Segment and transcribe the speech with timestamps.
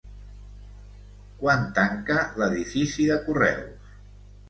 [1.43, 3.97] Quan tanca l'edifici de correus?